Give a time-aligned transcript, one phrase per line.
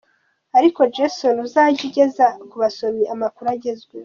[0.57, 3.99] Ariko Jason, uzajye ugeza kubasomyi amakuru agezweho.